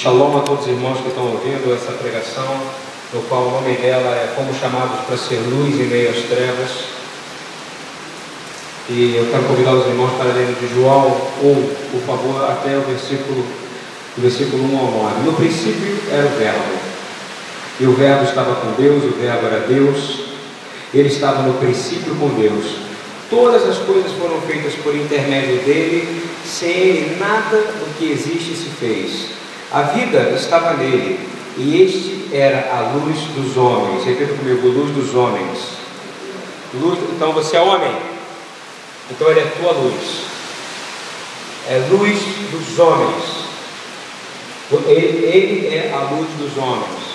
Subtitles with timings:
[0.00, 2.58] Shalom a todos os irmãos que estão ouvindo essa pregação,
[3.12, 6.70] no qual o nome dela é Fomos chamados para ser luz em meio às trevas.
[8.88, 12.80] E eu quero convidar os irmãos para lerem de João 1, por favor, até o
[12.80, 13.44] versículo,
[14.16, 15.20] o versículo 1 ao 9.
[15.22, 16.78] No princípio era o Verbo,
[17.78, 20.20] e o Verbo estava com Deus, o Verbo era Deus,
[20.94, 22.76] ele estava no princípio com Deus.
[23.28, 28.70] Todas as coisas foram feitas por intermédio dele, sem ele nada do que existe se
[28.70, 29.40] fez.
[29.72, 31.20] A vida estava nele,
[31.56, 34.04] e este era a luz dos homens.
[34.04, 35.58] Repita comigo: luz dos homens.
[36.74, 37.92] Luz, então você é homem,
[39.10, 40.24] então ele é tua luz.
[41.68, 42.18] É luz
[42.50, 43.40] dos homens.
[44.86, 47.10] Ele, ele é a luz dos homens.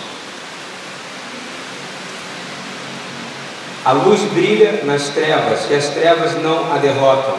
[3.83, 7.35] A luz brilha nas trevas, e as trevas não a derrotam.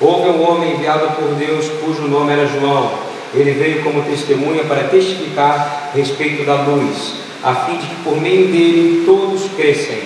[0.00, 3.15] Houve um homem enviado por Deus, cujo nome era João.
[3.34, 8.46] Ele veio como testemunha para testificar respeito da luz, a fim de que por meio
[8.48, 10.02] dele todos crescem.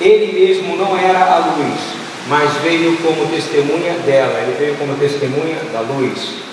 [0.00, 1.80] Ele mesmo não era a luz,
[2.28, 4.40] mas veio como testemunha dela.
[4.40, 6.44] Ele veio como testemunha da luz.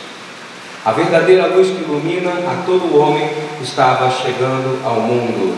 [0.83, 3.30] A verdadeira luz que ilumina a todo homem
[3.61, 5.55] estava chegando ao mundo.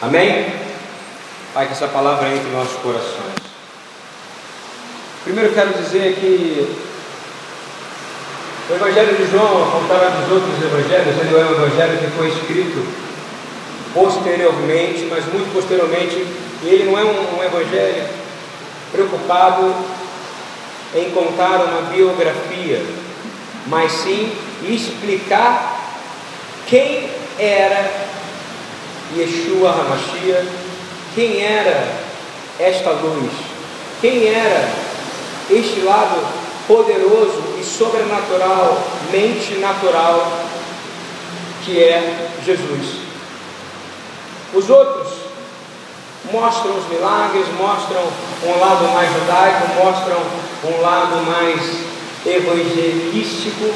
[0.00, 0.46] Amém?
[1.52, 3.34] Pai, que essa palavra entre nossos corações.
[5.24, 6.85] Primeiro quero dizer que
[8.68, 12.28] o Evangelho de João, ao contrário dos outros evangelhos, ele é um evangelho que foi
[12.28, 12.84] escrito
[13.94, 16.26] posteriormente, mas muito posteriormente,
[16.64, 18.08] e ele não é um, um evangelho
[18.90, 19.72] preocupado
[20.96, 22.82] em contar uma biografia,
[23.68, 24.32] mas sim
[24.64, 25.80] explicar
[26.66, 27.08] quem
[27.38, 27.88] era
[29.16, 30.44] Yeshua Hamashia,
[31.14, 31.86] quem era
[32.58, 33.30] esta luz,
[34.00, 34.68] quem era
[35.50, 40.46] este lado poderoso e sobrenaturalmente natural
[41.64, 43.00] que é Jesus.
[44.54, 45.08] Os outros
[46.32, 48.02] mostram os milagres, mostram
[48.44, 50.18] um lado mais judaico, mostram
[50.64, 51.60] um lado mais
[52.24, 53.72] evangelístico,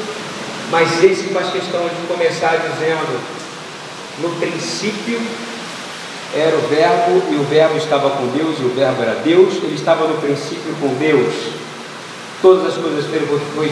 [0.69, 3.19] mas esse faz questão de começar dizendo:
[4.19, 5.21] no princípio
[6.33, 9.75] era o Verbo, e o Verbo estava com Deus, e o Verbo era Deus, ele
[9.75, 11.60] estava no princípio com Deus.
[12.41, 13.05] Todas as coisas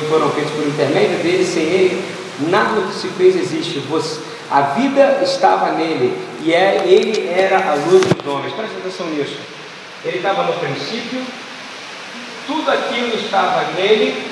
[0.10, 2.04] foram feitas por intermédio dele, sem ele,
[2.50, 3.82] nada que se fez existe.
[4.52, 8.54] A vida estava nele e é, ele era a luz dos homens.
[8.54, 9.38] Presta atenção nisso.
[10.06, 11.22] Ele estava no princípio,
[12.48, 14.24] tudo aquilo estava nele,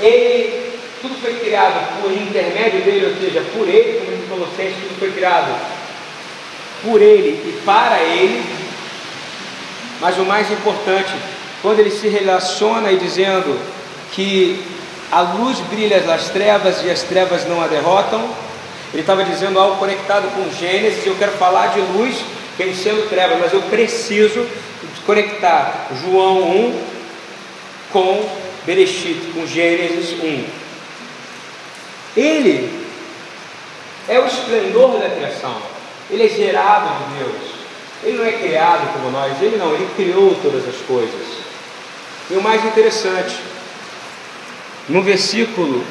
[0.00, 4.98] ele, tudo foi criado por intermédio dele, ou seja, por ele, como em Colossenses, tudo
[4.98, 5.54] foi criado
[6.82, 8.44] por ele e para ele.
[10.00, 11.10] Mas o mais importante,
[11.62, 13.58] quando ele se relaciona e dizendo
[14.12, 14.62] que
[15.10, 18.28] a luz brilha nas trevas e as trevas não a derrotam,
[18.92, 21.04] ele estava dizendo algo conectado com Gênesis.
[21.04, 22.16] Eu quero falar de luz
[22.56, 24.46] vencendo trevas, mas eu preciso
[25.06, 26.82] conectar João 1
[27.92, 28.28] com
[28.66, 30.44] Bereshit, com Gênesis 1.
[32.16, 32.86] Ele
[34.08, 35.56] é o esplendor da criação,
[36.10, 37.52] ele é gerado de Deus,
[38.02, 41.47] ele não é criado como nós, ele não, ele criou todas as coisas.
[42.30, 43.36] E o mais interessante,
[44.88, 45.84] no versículo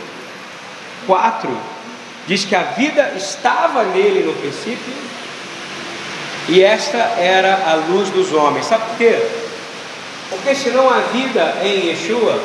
[1.05, 1.49] 4,
[2.27, 4.93] diz que a vida estava nele no princípio
[6.49, 8.65] e esta era a luz dos homens.
[8.65, 9.19] Sabe por quê?
[10.29, 12.39] Porque senão a vida em Yeshua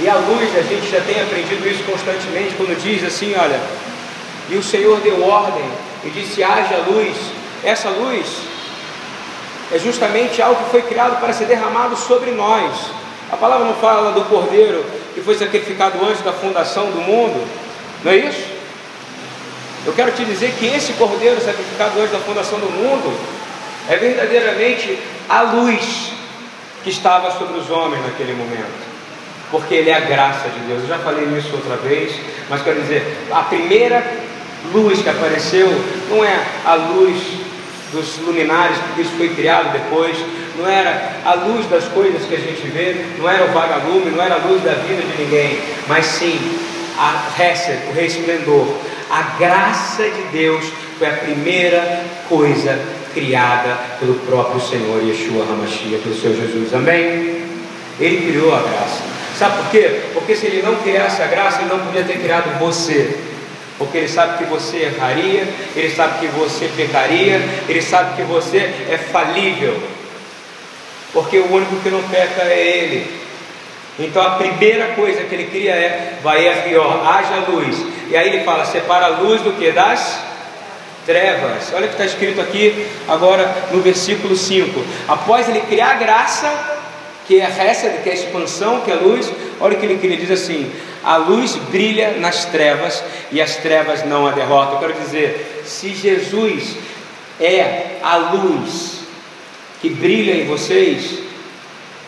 [0.00, 3.60] e a luz, a gente já tem aprendido isso constantemente quando diz assim: olha,
[4.48, 5.64] e o Senhor deu ordem
[6.04, 7.16] e disse: haja luz.
[7.64, 8.24] Essa luz
[9.72, 12.74] é justamente algo que foi criado para ser derramado sobre nós.
[13.30, 14.84] A palavra não fala do cordeiro
[15.14, 17.46] que foi sacrificado antes da fundação do mundo,
[18.02, 18.58] não é isso?
[19.86, 23.18] Eu quero te dizer que esse cordeiro sacrificado antes da fundação do mundo
[23.88, 26.12] é verdadeiramente a luz
[26.82, 28.86] que estava sobre os homens naquele momento,
[29.50, 30.82] porque ele é a graça de Deus.
[30.82, 32.12] Eu já falei isso outra vez,
[32.48, 34.06] mas quero dizer, a primeira
[34.72, 35.68] luz que apareceu
[36.08, 37.22] não é a luz
[37.92, 40.16] dos luminares, porque isso foi criado depois,
[40.58, 44.22] não era a luz das coisas que a gente vê, não era o vagalume, não
[44.22, 46.38] era a luz da vida de ninguém, mas sim
[46.98, 48.66] a Hesed, o resplendor,
[49.10, 50.64] a graça de Deus
[50.98, 52.78] foi a primeira coisa
[53.14, 57.38] criada pelo próprio Senhor Yeshua Hamashia, pelo Senhor Jesus, amém?
[58.00, 59.02] Ele criou a graça,
[59.38, 60.00] sabe por quê?
[60.12, 63.16] Porque se ele não criasse a graça, ele não podia ter criado você,
[63.78, 68.58] porque Ele sabe que você erraria, Ele sabe que você pecaria, Ele sabe que você
[68.90, 69.80] é falível,
[71.12, 73.18] porque o único que não peca é Ele.
[73.98, 77.76] Então a primeira coisa que ele cria é vai aqui, ó, haja luz.
[78.08, 79.72] E aí ele fala, separa a luz do que?
[79.72, 80.20] Das
[81.04, 81.72] trevas.
[81.74, 84.84] Olha o que está escrito aqui agora no versículo 5.
[85.08, 86.77] Após ele criar a graça,
[87.28, 89.30] que é essa, que é a expansão, que é a luz,
[89.60, 90.72] olha o que ele, que ele diz assim:
[91.04, 94.74] a luz brilha nas trevas e as trevas não a derrotam.
[94.74, 96.74] Eu quero dizer, se Jesus
[97.38, 99.00] é a luz
[99.82, 101.18] que brilha em vocês,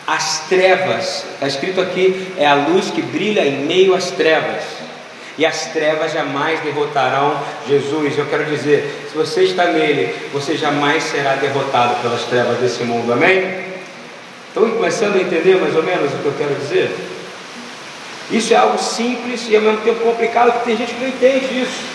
[0.07, 4.63] as trevas, está escrito aqui, é a luz que brilha em meio às trevas.
[5.37, 8.17] E as trevas jamais derrotarão Jesus.
[8.17, 13.13] Eu quero dizer, se você está nele, você jamais será derrotado pelas trevas desse mundo.
[13.13, 13.70] Amém?
[14.53, 16.93] Estão começando a entender mais ou menos o que eu quero dizer?
[18.29, 21.61] Isso é algo simples e ao mesmo tempo complicado, porque tem gente que não entende
[21.61, 21.85] isso.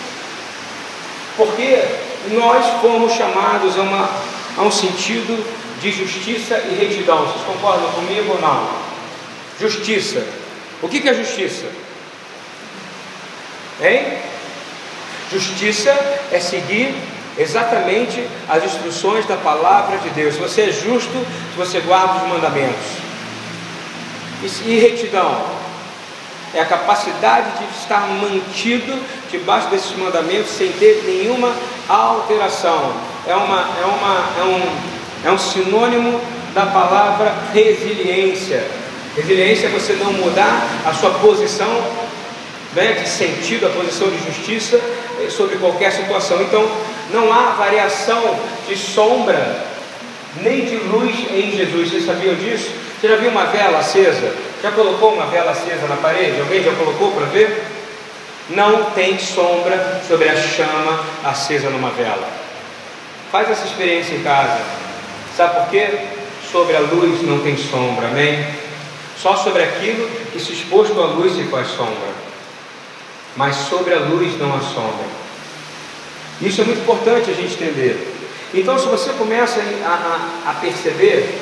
[1.37, 1.83] Porque
[2.31, 4.09] nós fomos chamados a, uma,
[4.57, 5.45] a um sentido
[5.79, 7.27] de justiça e retidão.
[7.27, 8.67] Vocês concordam comigo ou não?
[9.59, 10.25] Justiça.
[10.81, 11.67] O que é justiça?
[13.83, 14.17] Hein?
[15.31, 15.91] Justiça
[16.31, 16.95] é seguir
[17.37, 20.35] exatamente as instruções da palavra de Deus.
[20.35, 21.13] Se você é justo,
[21.51, 23.07] se você guarda os mandamentos.
[24.65, 25.57] E retidão
[26.53, 28.99] é a capacidade de estar mantido
[29.29, 31.53] debaixo desses mandamentos sem ter nenhuma
[31.87, 32.93] alteração.
[33.27, 36.21] É, uma, é, uma, é, um, é um sinônimo
[36.53, 38.65] da palavra resiliência.
[39.15, 41.67] Resiliência é você não mudar a sua posição
[42.73, 44.79] né, de sentido, a posição de justiça
[45.29, 46.41] sobre qualquer situação.
[46.41, 46.69] Então,
[47.11, 49.65] não há variação de sombra
[50.41, 51.89] nem de luz em Jesus.
[51.89, 52.69] Vocês sabiam disso?
[52.99, 54.33] Você já viu uma vela acesa?
[54.61, 56.39] Já colocou uma vela acesa na parede?
[56.39, 57.63] Alguém já colocou para ver?
[58.49, 62.27] Não tem sombra sobre a chama acesa numa vela.
[63.31, 64.61] Faz essa experiência em casa.
[65.35, 65.89] Sabe por quê?
[66.51, 68.47] Sobre a luz não tem sombra, amém?
[69.17, 72.26] Só sobre aquilo que se exposto à luz se faz sombra.
[73.37, 75.05] Mas sobre a luz não há sombra.
[76.41, 78.15] Isso é muito importante a gente entender.
[78.53, 81.39] Então, se você começa a, a, a perceber,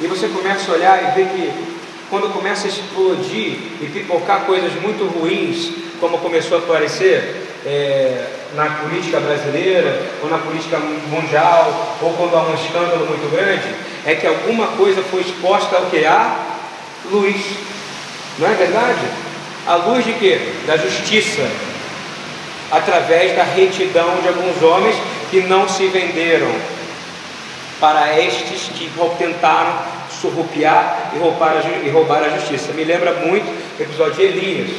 [0.00, 1.52] e você começa a olhar e ver que
[2.10, 5.70] quando começa a explodir e pipocar coisas muito ruins,
[6.00, 12.42] como começou a aparecer é, na política brasileira, ou na política mundial, ou quando há
[12.42, 13.74] um escândalo muito grande,
[14.04, 16.04] é que alguma coisa foi exposta ao que?
[16.04, 16.36] A
[17.10, 17.36] luz.
[18.38, 19.31] Não é verdade?
[19.66, 20.40] A luz de quê?
[20.66, 21.48] Da justiça,
[22.70, 24.96] através da retidão de alguns homens
[25.30, 26.50] que não se venderam
[27.78, 29.78] para estes que tentaram
[30.20, 32.72] surrupiar e roubar, a, e roubar a justiça.
[32.72, 34.70] Me lembra muito o episódio de Elias,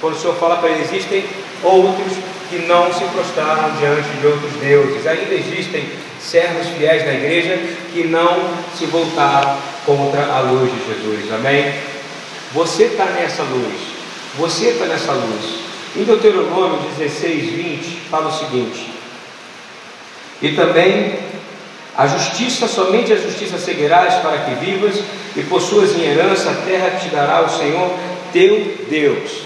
[0.00, 1.24] quando o Senhor fala para ele: existem
[1.62, 2.12] outros
[2.48, 5.06] que não se prostraram diante de outros deuses.
[5.06, 5.88] Ainda existem
[6.20, 7.58] servos fiéis da igreja
[7.92, 11.32] que não se voltaram contra a luz de Jesus.
[11.32, 11.74] Amém?
[12.52, 13.97] Você está nessa luz.
[14.38, 15.68] Você está nessa luz.
[15.96, 18.88] Em Deuteronômio 16, 20, fala o seguinte:
[20.40, 21.18] E também
[21.96, 25.02] a justiça, somente a justiça seguirás para que vivas
[25.34, 27.90] e possuas em herança a terra que te dará o Senhor
[28.32, 29.42] teu Deus.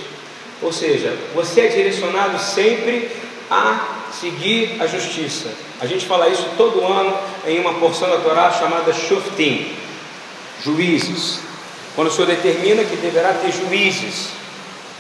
[0.61, 3.11] Ou seja, você é direcionado sempre
[3.51, 5.49] a seguir a justiça.
[5.81, 7.17] A gente fala isso todo ano
[7.47, 9.73] em uma porção da Torá chamada Shoftim,
[10.63, 11.41] juízes.
[11.97, 14.42] Quando o Senhor determina que deverá ter juízes,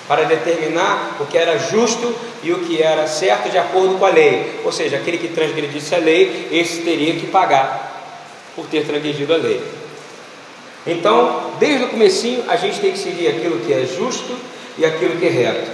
[0.08, 4.10] para determinar o que era justo e o que era certo de acordo com a
[4.10, 4.60] lei.
[4.64, 7.90] Ou seja, aquele que transgredisse a lei, esse teria que pagar
[8.54, 9.62] por ter transgredido a lei.
[10.86, 14.36] Então, desde o comecinho, a gente tem que seguir aquilo que é justo
[14.76, 15.70] e aquilo que é reto.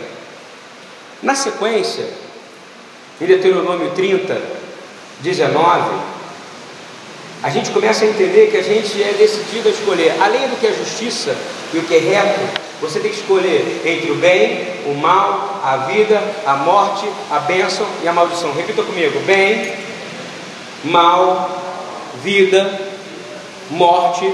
[1.23, 2.07] Na sequência,
[3.21, 4.41] em Deuteronômio 30,
[5.21, 5.91] 19,
[7.43, 10.67] a gente começa a entender que a gente é decidido a escolher, além do que
[10.67, 11.35] é justiça
[11.73, 15.79] e o que é reto, você tem que escolher entre o bem, o mal, a
[15.79, 18.53] vida, a morte, a bênção e a maldição.
[18.55, 19.75] Repita comigo: bem,
[20.85, 21.61] mal,
[22.23, 22.81] vida,
[23.71, 24.33] morte,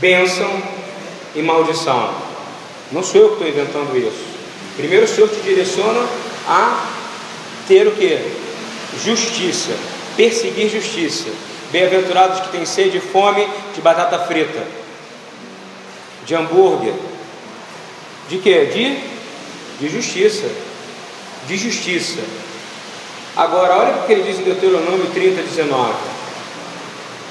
[0.00, 0.50] bênção
[1.34, 2.12] e maldição.
[2.90, 4.32] Não sou eu que estou inventando isso.
[4.76, 6.04] Primeiro o Senhor te direciona
[6.48, 6.84] a
[7.68, 8.18] ter o que?
[9.04, 9.72] Justiça,
[10.16, 11.30] perseguir justiça.
[11.70, 14.62] Bem-aventurados que têm sede e fome de batata frita,
[16.26, 16.92] de hambúrguer,
[18.28, 18.66] de quê?
[18.66, 20.46] De, de justiça.
[21.46, 22.20] De justiça.
[23.36, 25.92] Agora, olha o que ele diz em Deuteronômio 30, 19.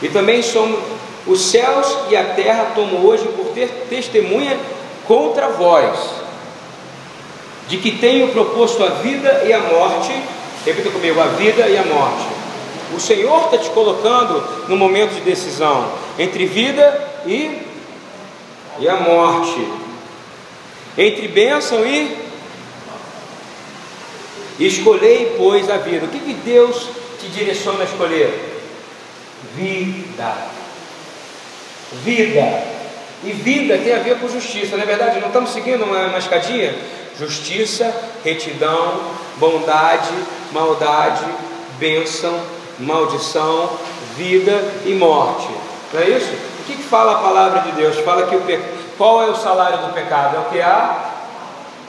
[0.01, 0.79] E também somos
[1.27, 4.57] os céus e a terra tomam hoje por ter testemunha
[5.07, 5.97] contra vós,
[7.67, 10.11] de que tenho proposto a vida e a morte,
[10.65, 12.25] repita comigo, a vida e a morte.
[12.95, 17.71] O Senhor está te colocando no momento de decisão entre vida e
[18.79, 19.67] e a morte,
[20.97, 22.17] entre bênção e
[24.59, 26.05] escolhei, pois, a vida.
[26.05, 26.87] O que, que Deus
[27.19, 28.63] te direciona a escolher?
[29.55, 30.35] Vida.
[32.03, 32.63] Vida.
[33.23, 35.19] E vida tem a ver com justiça, não é verdade?
[35.19, 36.73] Não estamos seguindo uma, uma escadinha?
[37.17, 37.93] Justiça,
[38.23, 39.01] retidão,
[39.37, 40.11] bondade,
[40.51, 41.25] maldade,
[41.77, 42.39] bênção,
[42.79, 43.69] maldição,
[44.17, 45.47] vida e morte.
[45.93, 46.31] Não é isso?
[46.61, 47.97] O que, que fala a palavra de Deus?
[47.97, 48.59] Fala que o pe...
[49.01, 50.35] qual é o salário do pecado?
[50.35, 51.09] É o que há?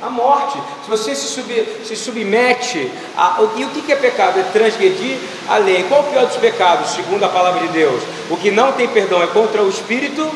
[0.03, 0.59] A morte.
[0.83, 1.45] Se você se, sub...
[1.85, 3.37] se submete a.
[3.55, 4.41] E o que, é pecado?
[4.41, 5.85] É transgredir a lei.
[5.91, 8.03] Qual o pior dos pecados, segundo a palavra de Deus?
[8.31, 10.27] O que não tem perdão é contra o Espírito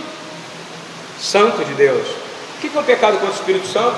[1.18, 2.06] Santo de Deus.
[2.08, 3.96] O que, que é o pecado contra o Espírito Santo?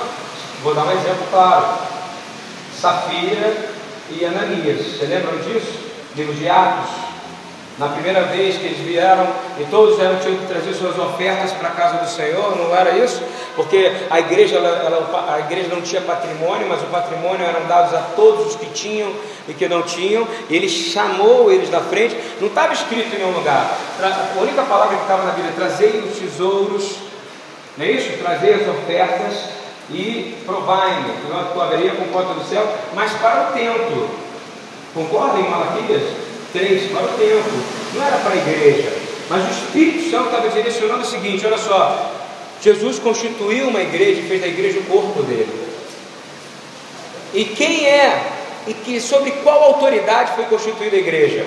[0.63, 1.67] Vou dar um exemplo claro.
[2.81, 3.71] Safira
[4.09, 4.87] e Ananias.
[4.87, 5.81] Você lembram disso?
[6.15, 6.91] Livro de Atos.
[7.79, 9.25] Na primeira vez que eles vieram
[9.57, 12.99] e todos eram tinham que trazer suas ofertas para a casa do Senhor, não era
[12.99, 13.23] isso?
[13.55, 17.95] Porque a igreja, ela, ela, a igreja não tinha patrimônio, mas o patrimônio eram dados
[17.95, 19.13] a todos os que tinham
[19.47, 20.27] e que não tinham.
[20.51, 22.17] E ele chamou eles da frente.
[22.41, 23.79] Não estava escrito em nenhum lugar.
[24.03, 26.97] A única palavra que estava na Bíblia: trazei os tesouros,
[27.77, 28.19] não é isso?
[28.19, 29.35] Trazei as ofertas
[29.91, 31.13] e provai-me,
[31.55, 34.09] tu haveria com porta do céu, mas para o templo.
[34.93, 36.28] Concordem, Malaquias?
[36.53, 37.53] Três para o templo,
[37.95, 38.93] não era para a igreja.
[39.29, 42.13] Mas o Espírito Santo estava direcionando o seguinte: olha só,
[42.63, 45.69] Jesus constituiu uma igreja e fez da igreja o corpo dele.
[47.35, 48.33] E quem é
[48.67, 51.47] e que sobre qual autoridade foi constituída a igreja?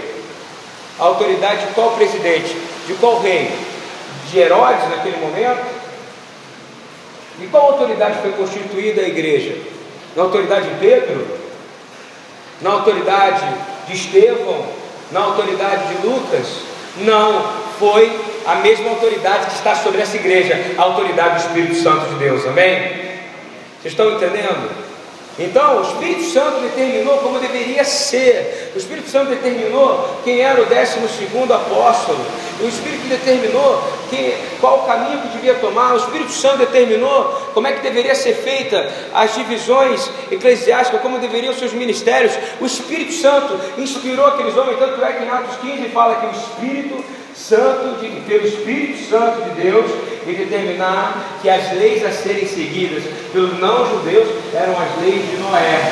[0.99, 2.55] A autoridade de qual presidente?
[2.87, 3.51] De qual rei?
[4.29, 5.65] De Herodes naquele momento?
[7.39, 9.57] De qual autoridade foi constituída a igreja?
[10.15, 11.27] Na autoridade de Pedro?
[12.61, 13.45] Na autoridade
[13.87, 14.80] de Estevão?
[15.11, 16.47] Na autoridade de Lucas,
[16.97, 18.11] não foi
[18.45, 22.45] a mesma autoridade que está sobre essa igreja, a autoridade do Espírito Santo de Deus,
[22.45, 22.79] amém?
[23.81, 24.90] Vocês estão entendendo?
[25.39, 28.71] Então, o Espírito Santo determinou como deveria ser.
[28.75, 32.19] O Espírito Santo determinou quem era o décimo segundo apóstolo.
[32.59, 35.93] O Espírito determinou que, qual o caminho que devia tomar.
[35.93, 37.23] O Espírito Santo determinou
[37.53, 42.33] como é que deveria ser feita as divisões eclesiásticas, como deveriam seus ministérios.
[42.59, 46.31] O Espírito Santo inspirou aqueles homens, tanto é que em Atos 15 fala que o
[46.31, 49.89] Espírito Santo, de, pelo Espírito Santo de Deus,
[50.25, 55.91] e determinar que as leis a serem seguidas pelos não-judeus eram as leis de Noé.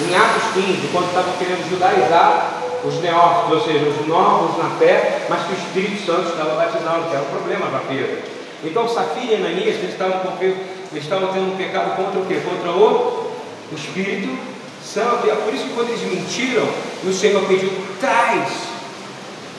[0.00, 5.26] Em Atos 15, quando estavam querendo judaizar os neófitos, ou seja, os novos na fé,
[5.28, 8.18] mas que o Espírito Santo estava batizando, que era um problema para Pedro.
[8.64, 10.56] Então, Safira e Ananias, eles estavam, eles
[10.94, 12.40] estavam tendo um pecado contra o quê?
[12.44, 13.30] Contra o,
[13.72, 14.36] o Espírito
[14.84, 15.26] Santo.
[15.26, 16.68] E é por isso que quando eles mentiram,
[17.04, 18.48] o Senhor pediu, traz.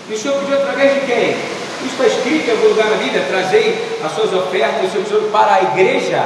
[0.10, 1.61] E o Senhor pediu através de quem?
[1.86, 5.30] Isso está escrito em algum lugar na Bíblia, trazei as suas ofertas o seu tesouro
[5.32, 6.24] para a igreja.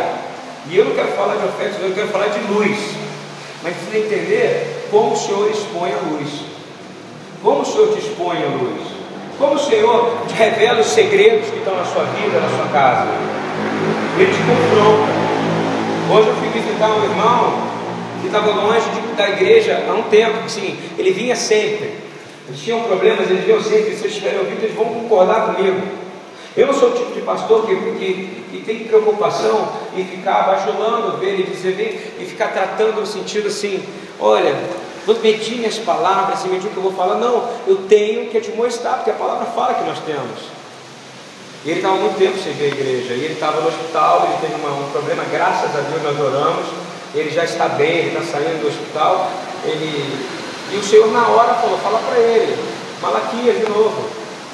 [0.70, 2.78] E eu não quero falar de ofertas, eu quero falar de luz.
[3.64, 6.30] Mas precisa entender como o Senhor expõe a luz.
[7.42, 8.82] Como o Senhor te expõe a luz.
[9.38, 13.08] Como o Senhor te revela os segredos que estão na sua vida, na sua casa.
[14.18, 15.26] Ele te confronta.
[16.14, 17.76] Hoje eu fui visitar um irmão
[18.22, 22.05] que estava longe de, da igreja há um tempo, sim, ele vinha sempre.
[22.48, 25.82] Eles tinham problemas, eles viam sempre, se vocês estiverem ouvindo, eles vão concordar comigo.
[26.56, 31.18] Eu não sou o tipo de pastor que, que, que tem preocupação em ficar bajulando
[31.18, 33.84] ver e dizer, vem, e ficar tratando no sentido assim,
[34.20, 34.56] olha,
[35.06, 37.16] vou medir minhas palavras, medir o que eu vou falar.
[37.16, 40.56] Não, eu tenho que admoestar, porque a palavra fala que nós temos.
[41.66, 44.38] E ele estava muito tempo sem ver a igreja, e ele estava no hospital, ele
[44.40, 46.68] teve uma, um problema, graças a Deus nós oramos,
[47.16, 49.32] ele já está bem, ele está saindo do hospital,
[49.66, 50.26] ele
[50.72, 52.58] e o Senhor na hora falou, fala para ele,
[53.02, 54.10] Malaquias de novo,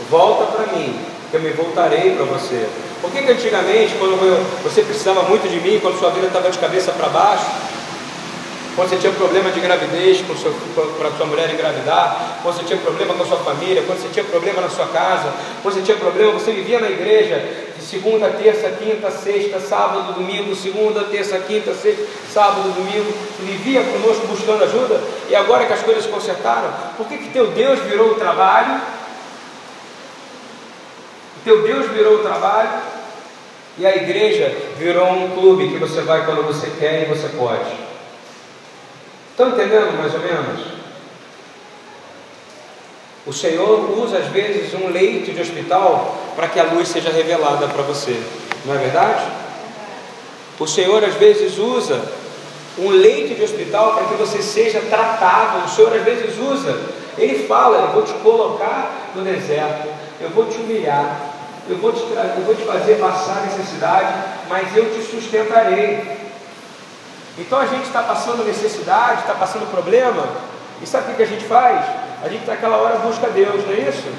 [0.10, 1.00] volta para mim,
[1.30, 2.68] que eu me voltarei para você.
[3.02, 4.18] Por que, que antigamente, quando
[4.64, 7.46] você precisava muito de mim, quando sua vida estava de cabeça para baixo,
[8.76, 13.24] quando você tinha problema de gravidez para sua mulher engravidar, quando você tinha problema com
[13.24, 16.54] a sua família, quando você tinha problema na sua casa, quando você tinha problema, você
[16.54, 17.44] vivia na igreja
[17.78, 23.12] de segunda, terça, quinta, sexta, sábado, domingo, segunda, terça, quinta, sexta, sábado, domingo,
[23.42, 27.48] vivia conosco buscando ajuda, e agora que as coisas se consertaram, por que, que teu
[27.48, 28.80] Deus virou o trabalho?
[31.44, 32.70] Teu Deus virou o trabalho
[33.78, 37.91] e a igreja virou um clube que você vai quando você quer e você pode.
[39.32, 40.82] Estão entendendo mais ou menos?
[43.26, 47.68] O Senhor usa às vezes um leito de hospital para que a luz seja revelada
[47.68, 48.20] para você,
[48.66, 49.24] não é verdade?
[50.60, 52.02] O Senhor às vezes usa
[52.78, 55.66] um leito de hospital para que você seja tratado.
[55.66, 56.80] O Senhor às vezes usa,
[57.18, 59.88] Ele fala: Eu vou te colocar no deserto,
[60.20, 61.20] eu vou te humilhar,
[61.70, 64.14] eu vou te, eu vou te fazer passar necessidade,
[64.50, 66.21] mas eu te sustentarei.
[67.38, 70.26] Então a gente está passando necessidade, está passando problema,
[70.82, 71.86] e sabe o que a gente faz?
[72.24, 74.10] A gente naquela hora busca Deus, não é isso?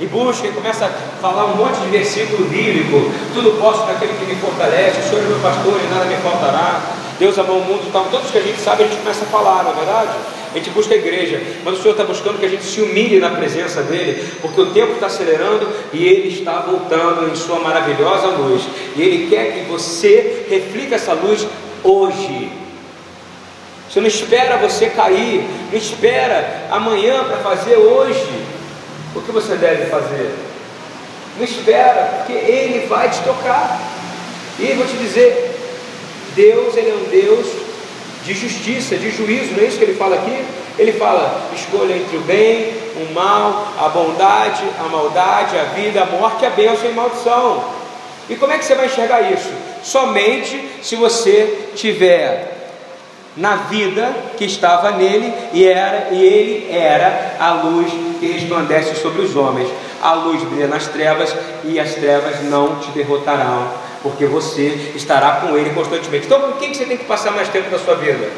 [0.00, 0.88] E busca e começa a
[1.20, 5.26] falar um monte de versículo bíblico, tudo posso daquele que me fortalece, o Senhor é
[5.26, 6.80] meu pastor e nada me faltará.
[7.18, 9.62] Deus amou o mundo, então, todos que a gente sabe, a gente começa a falar,
[9.62, 10.16] não é verdade?
[10.52, 13.20] A gente busca a igreja, mas o Senhor está buscando que a gente se humilhe
[13.20, 18.28] na presença dEle, porque o tempo está acelerando e Ele está voltando em Sua maravilhosa
[18.28, 18.62] luz.
[18.96, 21.46] E Ele quer que você reflita essa luz
[21.84, 22.52] hoje.
[23.88, 28.44] Você não espera você cair, não espera amanhã para fazer hoje.
[29.14, 30.32] O que você deve fazer?
[31.36, 33.80] Não espera, porque Ele vai te tocar.
[34.58, 35.58] E vou te dizer,
[36.36, 37.70] Deus, Ele é um Deus
[38.24, 40.44] de justiça, de juízo, não é isso que ele fala aqui?
[40.78, 46.06] Ele fala: escolha entre o bem, o mal, a bondade, a maldade, a vida, a
[46.06, 47.64] morte, a bênção e a maldição.
[48.28, 49.50] E como é que você vai enxergar isso?
[49.82, 52.56] Somente se você tiver
[53.36, 59.22] na vida que estava nele e era e ele era a luz que resplandece sobre
[59.22, 59.68] os homens.
[60.02, 61.34] A luz brilha nas trevas
[61.64, 66.26] e as trevas não te derrotarão porque você estará com Ele constantemente.
[66.26, 68.30] Então, com quem você tem que passar mais tempo da sua vida?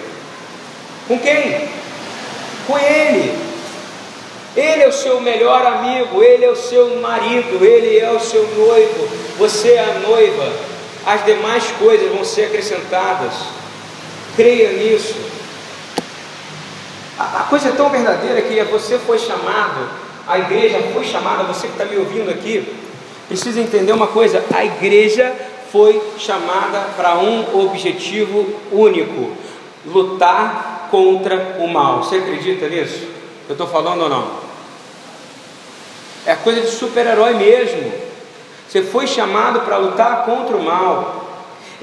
[1.06, 1.68] Com quem?
[2.66, 3.52] Com Ele.
[4.56, 8.46] Ele é o seu melhor amigo, Ele é o seu marido, Ele é o seu
[8.56, 9.08] noivo,
[9.38, 10.71] você é a noiva.
[11.04, 13.34] As demais coisas vão ser acrescentadas.
[14.36, 15.14] Creia nisso.
[17.18, 19.88] A, coisa é tão verdadeira que você foi chamado,
[20.26, 22.74] a igreja foi chamada, você que está me ouvindo aqui,
[23.28, 25.34] precisa entender uma coisa: a igreja
[25.70, 29.32] foi chamada para um objetivo único:
[29.86, 32.02] lutar contra o mal.
[32.02, 33.06] Você acredita nisso?
[33.48, 34.30] Eu estou falando ou não?
[36.24, 38.11] É coisa de super-herói mesmo.
[38.72, 41.26] Você foi chamado para lutar contra o mal.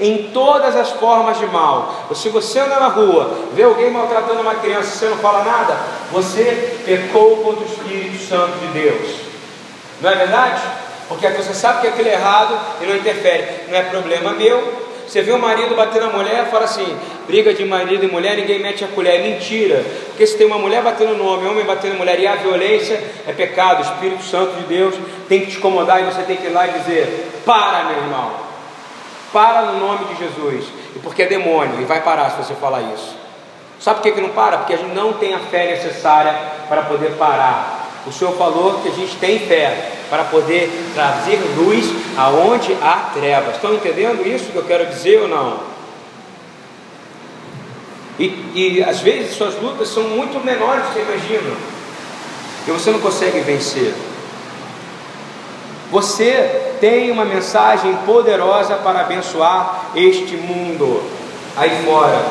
[0.00, 1.94] Em todas as formas de mal.
[2.16, 5.76] Se você anda na rua, vê alguém maltratando uma criança e você não fala nada,
[6.10, 9.20] você pecou contra o Espírito Santo de Deus.
[10.00, 10.62] Não é verdade?
[11.06, 13.68] Porque você sabe que aquilo é errado e não interfere.
[13.68, 14.89] Não é problema meu.
[15.10, 16.96] Você vê o marido batendo na mulher, fala assim:
[17.26, 19.16] briga de marido e mulher, ninguém mete a colher.
[19.16, 19.84] É mentira.
[20.06, 23.02] Porque se tem uma mulher batendo no homem, homem batendo na mulher e a violência
[23.26, 23.80] é pecado.
[23.80, 24.94] O Espírito Santo de Deus
[25.28, 28.30] tem que te incomodar e você tem que ir lá e dizer: para, meu irmão.
[29.32, 30.66] Para no nome de Jesus.
[30.94, 33.16] E porque é demônio e vai parar se você falar isso.
[33.80, 34.58] Sabe por que, que não para?
[34.58, 36.32] Porque a gente não tem a fé necessária
[36.68, 37.79] para poder parar.
[38.06, 41.86] O Senhor falou que a gente tem fé para poder trazer luz
[42.16, 43.54] aonde há trevas.
[43.54, 45.70] Estão entendendo isso que eu quero dizer ou não?
[48.18, 51.56] E, e às vezes suas lutas são muito menores do que imagina,
[52.68, 53.94] e você não consegue vencer.
[55.90, 61.02] Você tem uma mensagem poderosa para abençoar este mundo
[61.56, 62.22] aí fora.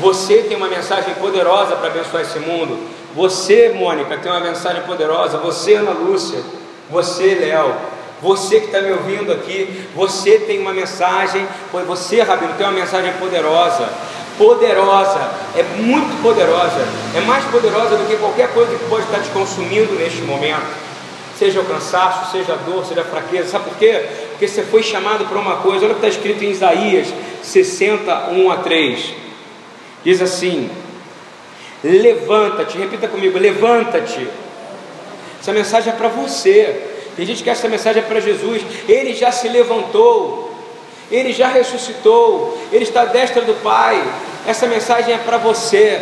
[0.00, 2.78] Você tem uma mensagem poderosa para abençoar esse mundo.
[3.14, 5.38] Você, Mônica, tem uma mensagem poderosa.
[5.38, 6.40] Você, Ana Lúcia.
[6.90, 7.74] Você, Léo.
[8.20, 9.86] Você que está me ouvindo aqui.
[9.94, 11.46] Você tem uma mensagem.
[11.86, 13.88] Você, Rabino, tem uma mensagem poderosa.
[14.36, 15.20] Poderosa.
[15.56, 16.86] É muito poderosa.
[17.14, 20.84] É mais poderosa do que qualquer coisa que pode estar te consumindo neste momento.
[21.38, 23.50] Seja o cansaço, seja a dor, seja a fraqueza.
[23.50, 24.06] Sabe por quê?
[24.30, 25.84] Porque você foi chamado para uma coisa.
[25.84, 27.08] Olha o que está escrito em Isaías
[27.42, 29.14] 61 a 3.
[30.04, 30.70] Diz assim:
[31.84, 34.26] Levanta-te, repita comigo: levanta-te.
[35.38, 36.80] Essa mensagem é para você.
[37.14, 38.62] Tem gente que essa mensagem é para Jesus.
[38.88, 40.52] Ele já se levantou,
[41.10, 44.02] ele já ressuscitou, ele está à destra do Pai.
[44.46, 46.00] Essa mensagem é para você.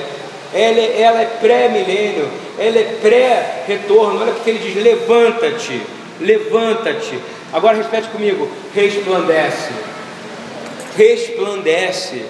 [0.54, 4.20] Ela, é, ela é pré-milênio, ela é pré-retorno.
[4.20, 5.82] Olha o que ele diz: levanta-te,
[6.20, 7.18] levanta-te.
[7.52, 9.70] Agora repete comigo: resplandece,
[10.96, 12.22] resplandece,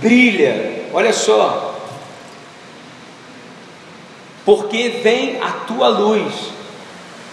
[0.00, 0.84] brilha.
[0.92, 1.73] Olha só,
[4.44, 6.32] porque vem a tua luz,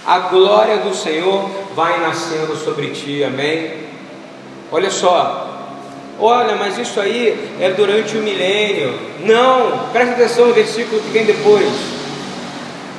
[0.06, 3.74] a glória do Senhor vai nascendo sobre ti, amém?
[4.72, 5.50] Olha só,
[6.20, 8.98] olha, mas isso aí é durante o milênio.
[9.20, 11.70] Não, presta atenção no versículo que vem depois.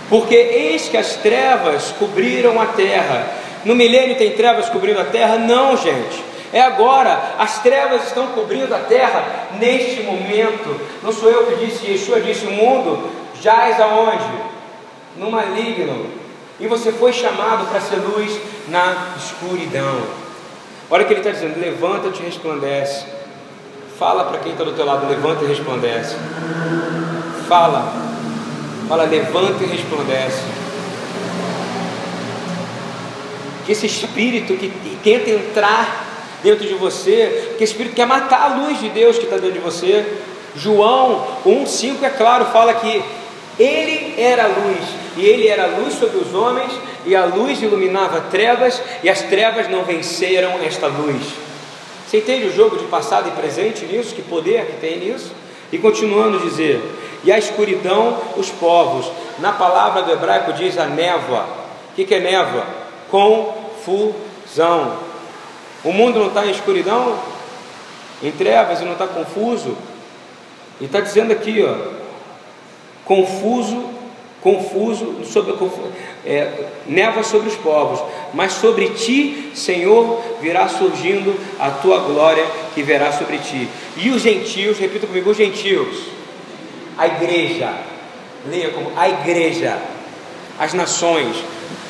[0.08, 3.26] Porque eis que as trevas cobriram a terra.
[3.64, 5.38] No milênio tem trevas cobrindo a terra?
[5.38, 6.22] Não, gente.
[6.52, 10.78] É agora, as trevas estão cobrindo a terra neste momento.
[11.02, 14.24] Não sou eu que disse, Yeshua disse: o mundo Jaz aonde?
[15.16, 16.06] No maligno.
[16.60, 20.00] E você foi chamado para ser luz na escuridão.
[20.88, 23.04] Olha o que ele está dizendo: levanta-te e resplandece.
[23.98, 26.16] Fala para quem está do teu lado: levanta e resplandece.
[27.48, 27.92] Fala,
[28.88, 30.62] fala, levanta e resplandece.
[33.64, 34.68] que esse espírito que
[35.02, 36.06] tenta entrar
[36.42, 39.54] dentro de você, que esse espírito quer matar a luz de Deus que está dentro
[39.54, 40.04] de você.
[40.54, 43.02] João 1,5 é claro, fala que
[43.58, 44.84] ele era a luz,
[45.16, 46.72] e ele era a luz sobre os homens,
[47.04, 51.22] e a luz iluminava trevas, e as trevas não venceram esta luz.
[52.06, 54.14] Você entende o jogo de passado e presente nisso?
[54.14, 55.32] Que poder que tem nisso?
[55.72, 56.80] E continuando dizer:
[57.24, 59.10] e a escuridão, os povos.
[59.38, 61.46] Na palavra do hebraico diz a névoa.
[61.90, 62.66] O que, que é névoa?
[63.10, 64.98] Confusão.
[65.84, 67.18] O mundo não está em escuridão,
[68.22, 69.76] em trevas e não está confuso.
[70.80, 72.01] E está dizendo aqui, ó,
[73.04, 73.84] confuso,
[74.42, 75.54] confuso, sobre,
[76.26, 78.02] é, neva sobre os povos,
[78.34, 83.68] mas sobre ti, Senhor, virá surgindo a tua glória que verá sobre ti.
[83.96, 86.08] E os gentios, repita comigo, os gentios,
[86.98, 87.72] a igreja,
[88.48, 89.78] leia como a igreja,
[90.58, 91.36] as nações.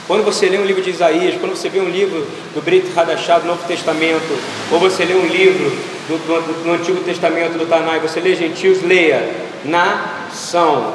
[0.06, 3.38] Quando você lê um livro de Isaías, quando você vê um livro do Brit Hadashah
[3.38, 4.38] do Novo Testamento,
[4.70, 5.70] ou você lê um livro
[6.08, 9.26] do, do, do Antigo Testamento do Tanai, você lê gentios, leia
[10.32, 10.94] nação,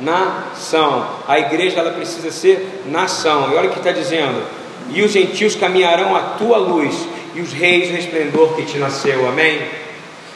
[0.00, 1.08] nação.
[1.28, 3.52] A igreja ela precisa ser nação.
[3.52, 4.42] E olha o que está dizendo:
[4.90, 6.94] e os gentios caminharão à tua luz,
[7.34, 9.28] e os reis o resplendor que te nasceu.
[9.28, 9.60] Amém?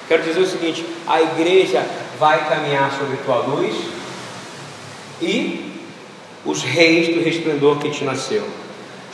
[0.06, 1.84] Quero dizer o seguinte: a igreja
[2.18, 3.74] vai caminhar sobre tua luz
[5.20, 5.72] e
[6.44, 8.46] os reis do resplendor que te nasceu.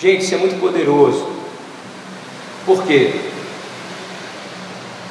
[0.01, 1.29] Gente, isso é muito poderoso.
[2.67, 3.13] Por quê?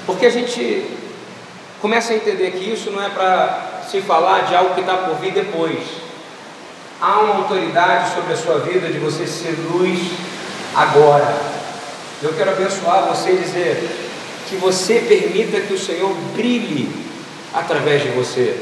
[0.05, 0.85] Porque a gente
[1.81, 5.15] começa a entender que isso não é para se falar de algo que está por
[5.15, 5.79] vir depois.
[6.99, 9.99] Há uma autoridade sobre a sua vida de você ser luz
[10.75, 11.35] agora.
[12.21, 13.89] Eu quero abençoar você e dizer
[14.49, 16.89] que você permita que o Senhor brilhe
[17.53, 18.59] através de você,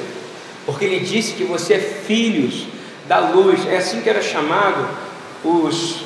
[0.65, 2.67] porque Ele disse que você é filhos
[3.07, 4.87] da luz, é assim que era chamado
[5.43, 6.01] os,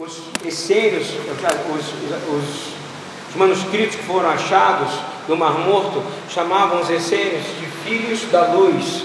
[0.00, 1.86] os essênios, os,
[2.34, 2.77] os,
[3.30, 4.90] os manuscritos que foram achados
[5.28, 9.04] no Mar Morto, chamavam os essênios de filhos da luz,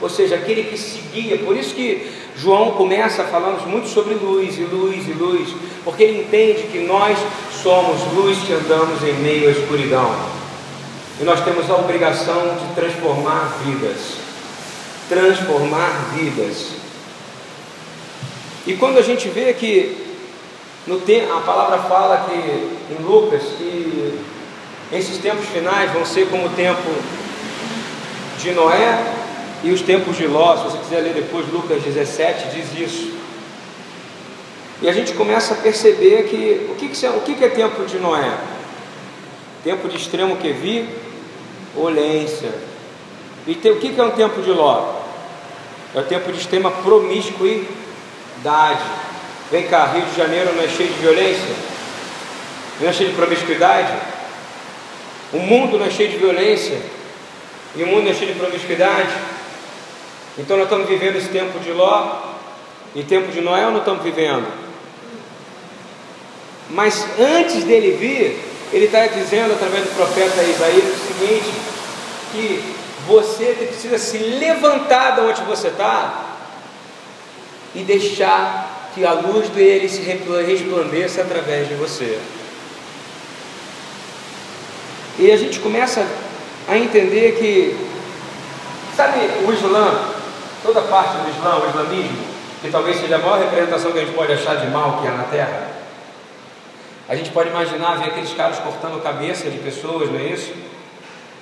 [0.00, 4.62] ou seja, aquele que seguia, por isso que João começa falando muito sobre luz e
[4.62, 5.48] luz e luz,
[5.84, 7.18] porque ele entende que nós
[7.62, 10.14] somos luz que andamos em meio à escuridão.
[11.20, 14.14] E nós temos a obrigação de transformar vidas.
[15.08, 16.68] Transformar vidas.
[18.66, 19.98] E quando a gente vê que
[20.86, 24.18] no tempo, a palavra fala que em Lucas que
[24.92, 26.90] esses tempos finais vão ser como o tempo
[28.38, 29.12] de Noé
[29.62, 30.56] e os tempos de Ló.
[30.56, 33.20] Se você quiser ler depois Lucas 17 diz isso.
[34.82, 37.48] E a gente começa a perceber que o que, que, é, o que, que é
[37.50, 38.36] tempo de Noé?
[39.62, 40.88] Tempo de extremo que vi,
[41.76, 42.50] olência.
[43.46, 44.94] E o que é um tempo de Ló?
[45.94, 47.68] É o tempo de extrema promiscuidade.
[49.50, 51.69] Vem cá, Rio de Janeiro não é cheio de violência?
[52.80, 53.92] Não é cheio de promiscuidade?
[55.32, 56.80] O mundo não é cheio de violência?
[57.76, 59.14] E o mundo não é cheio de promiscuidade?
[60.38, 62.22] Então nós estamos vivendo esse tempo de Ló
[62.94, 64.46] e tempo de Noé ou não estamos vivendo?
[66.70, 68.38] Mas antes dele vir,
[68.72, 71.52] ele está dizendo através do profeta Isaías o seguinte:
[72.32, 72.74] que
[73.06, 76.36] você precisa se levantar de onde você está
[77.74, 82.18] e deixar que a luz dele se resplandeça através de você.
[85.20, 86.02] E a gente começa
[86.66, 87.76] a entender que,
[88.96, 89.92] sabe, o Islã,
[90.62, 92.16] toda parte do Islã, o islamismo,
[92.62, 95.10] que talvez seja a maior representação que a gente pode achar de mal que há
[95.10, 95.68] na Terra,
[97.06, 100.54] a gente pode imaginar ver aqueles caras cortando cabeça de pessoas, não é isso?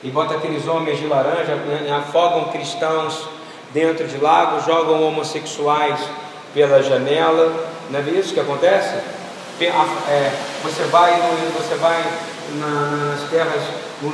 [0.03, 3.29] E bota aqueles homens de laranja, né, afogam cristãos
[3.73, 6.01] dentro de lagos, jogam homossexuais
[6.53, 7.55] pela janela,
[7.91, 8.97] não é isso que acontece?
[9.61, 11.13] É, você vai,
[11.57, 12.05] você vai
[12.55, 13.63] na, nas terras,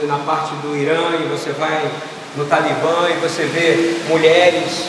[0.03, 1.91] na parte do Irã, e você vai
[2.37, 4.89] no Talibã e você vê mulheres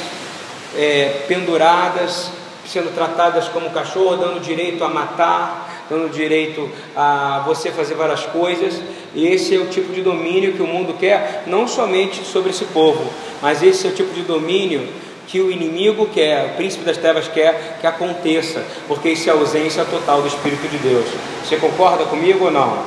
[0.76, 2.32] é, penduradas,
[2.66, 8.82] sendo tratadas como cachorro, dando direito a matar, dando direito a você fazer várias coisas,
[9.14, 12.66] e esse é o tipo de domínio que o mundo quer, não somente sobre esse
[12.66, 14.88] povo, mas esse é o tipo de domínio
[15.28, 19.36] que o inimigo quer, o príncipe das trevas quer que aconteça, porque isso é a
[19.36, 21.06] ausência total do Espírito de Deus.
[21.44, 22.84] Você concorda comigo ou não?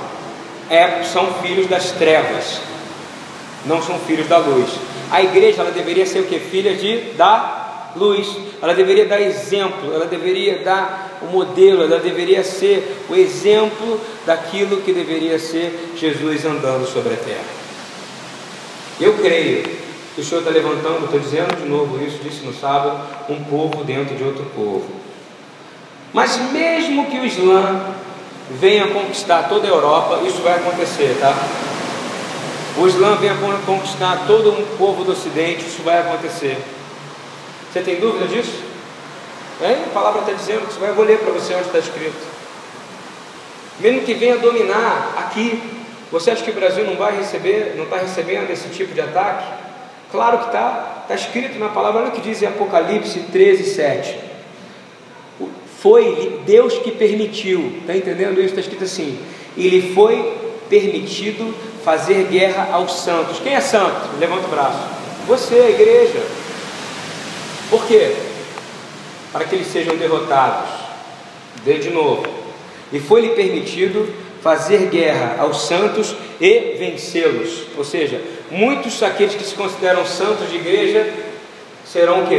[0.70, 2.60] É, são filhos das trevas,
[3.64, 4.70] não são filhos da luz.
[5.10, 6.38] A igreja ela deveria ser o que?
[6.38, 8.28] Filha de da luz.
[8.60, 14.82] Ela deveria dar exemplo, ela deveria dar o modelo, ela deveria ser o exemplo daquilo
[14.82, 17.58] que deveria ser Jesus andando sobre a terra.
[19.00, 19.87] Eu creio
[20.18, 23.84] que o Senhor está levantando, estou dizendo de novo isso, disse no sábado, um povo
[23.84, 24.84] dentro de outro povo.
[26.12, 27.94] Mas mesmo que o Islã
[28.50, 31.32] venha conquistar toda a Europa, isso vai acontecer, tá?
[32.76, 36.58] O Islã venha conquistar todo um povo do Ocidente, isso vai acontecer.
[37.72, 38.64] Você tem dúvida disso?
[39.62, 42.26] É, a palavra está dizendo que vai, eu vou ler para você onde está escrito.
[43.78, 45.62] Mesmo que venha dominar aqui,
[46.10, 49.67] você acha que o Brasil não vai receber, não está recebendo esse tipo de ataque?
[50.10, 54.16] Claro que está, está escrito na palavra, olha o que diz em Apocalipse 13, 7.
[55.80, 58.48] Foi Deus que permitiu, está entendendo isso?
[58.48, 59.18] Está escrito assim:
[59.56, 60.36] Ele foi
[60.68, 63.38] permitido fazer guerra aos santos.
[63.38, 64.18] Quem é santo?
[64.18, 64.78] Levanta o braço.
[65.26, 66.22] Você, a igreja.
[67.70, 68.16] Por quê?
[69.32, 70.68] Para que eles sejam derrotados.
[71.64, 72.24] Dê de novo.
[72.92, 74.08] E foi-lhe permitido
[74.42, 77.64] fazer guerra aos santos e vencê-los.
[77.76, 78.20] Ou seja,
[78.50, 81.12] muitos daqueles que se consideram santos de igreja
[81.84, 82.38] serão que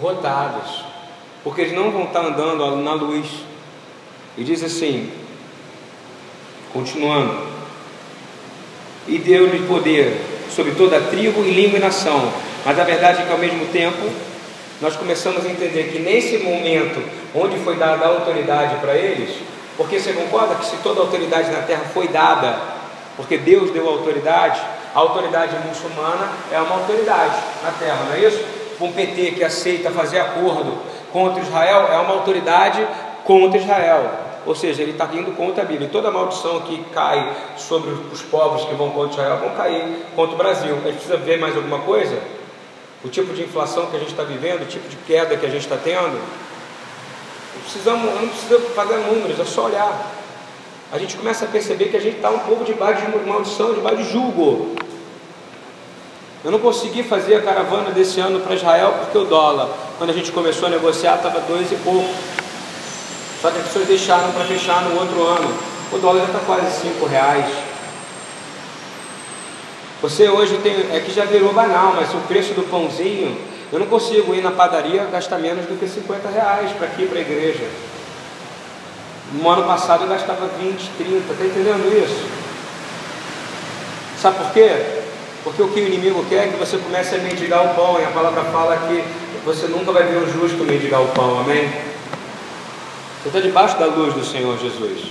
[0.00, 0.84] derrotados,
[1.42, 3.26] porque eles não vão estar andando na luz.
[4.36, 5.10] E diz assim,
[6.72, 7.48] continuando:
[9.06, 10.16] E deu-lhe poder
[10.54, 12.32] sobre toda a tribo e língua e nação.
[12.64, 14.08] Mas a verdade é que ao mesmo tempo
[14.80, 17.02] nós começamos a entender que nesse momento
[17.34, 19.30] onde foi dada a autoridade para eles,
[19.78, 22.58] porque você concorda que se toda autoridade na terra foi dada,
[23.16, 24.60] porque Deus deu autoridade,
[24.92, 28.44] a autoridade muçulmana é uma autoridade na terra, não é isso?
[28.80, 30.78] Um PT que aceita fazer acordo
[31.12, 32.84] contra Israel é uma autoridade
[33.24, 34.10] contra Israel.
[34.44, 35.88] Ou seja, ele está indo contra a Bíblia.
[35.88, 40.34] E toda maldição que cai sobre os povos que vão contra Israel vão cair contra
[40.34, 40.74] o Brasil.
[40.74, 42.18] A gente precisa ver mais alguma coisa?
[43.04, 45.50] O tipo de inflação que a gente está vivendo, o tipo de queda que a
[45.50, 46.18] gente está tendo,
[47.62, 50.14] precisamos, não precisa fazer números, é só olhar.
[50.90, 54.02] A gente começa a perceber que a gente está um pouco debaixo de maldição, debaixo
[54.02, 54.74] de julgo.
[56.44, 59.68] Eu não consegui fazer a caravana desse ano para Israel porque o dólar,
[59.98, 62.08] quando a gente começou a negociar, estava dois e pouco.
[63.42, 65.52] Só que as pessoas deixaram para fechar no outro ano.
[65.92, 67.46] O dólar já está quase cinco reais.
[70.00, 73.36] Você hoje tem, é que já virou banal, mas o preço do pãozinho
[73.72, 77.18] eu não consigo ir na padaria gastar menos do que 50 reais para aqui para
[77.18, 77.68] a igreja.
[79.32, 82.26] No ano passado eu gastava 20, 30, está entendendo isso?
[84.20, 84.70] Sabe por quê?
[85.44, 88.04] Porque o que o inimigo quer é que você comece a mendigar o pão, e
[88.04, 89.04] a palavra fala que
[89.44, 91.70] você nunca vai ver o justo mendigar o pão, amém?
[93.22, 95.10] Você está debaixo da luz do Senhor Jesus.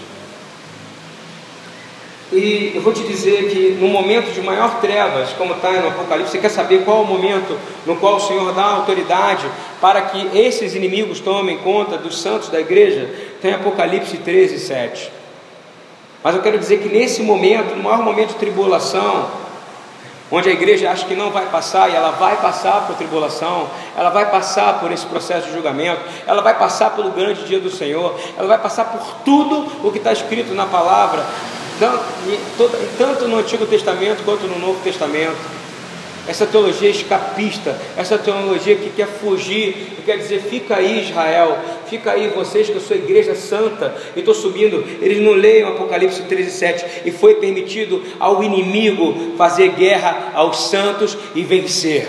[2.32, 6.32] E eu vou te dizer que no momento de maior trevas, como está no Apocalipse,
[6.32, 10.38] você quer saber qual é o momento no qual o Senhor dá autoridade para que
[10.38, 13.10] esses inimigos tomem conta dos santos da igreja?
[13.42, 15.12] Tem Apocalipse 13, 7.
[16.22, 19.28] Mas eu quero dizer que nesse momento, no maior momento de tribulação,
[20.30, 24.10] onde a igreja acha que não vai passar, e ela vai passar por tribulação, ela
[24.10, 28.20] vai passar por esse processo de julgamento, ela vai passar pelo grande dia do Senhor,
[28.38, 31.26] ela vai passar por tudo o que está escrito na palavra,
[32.98, 35.58] tanto no Antigo Testamento quanto no Novo Testamento.
[36.28, 41.58] Essa teologia escapista, essa teologia que quer fugir, que quer dizer, fica aí Israel,
[41.90, 44.84] fica aí vocês que eu sou igreja santa e estou subindo.
[45.02, 46.86] Eles não leiam Apocalipse 13, 7.
[47.06, 52.06] E foi permitido ao inimigo fazer guerra aos santos e vencer.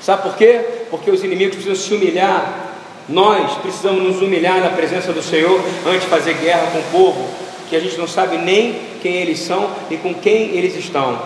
[0.00, 0.60] Sabe por quê?
[0.90, 2.70] Porque os inimigos precisam se humilhar.
[3.08, 7.41] Nós precisamos nos humilhar na presença do Senhor antes de fazer guerra com o povo
[7.72, 11.18] que a gente não sabe nem quem eles são e com quem eles estão.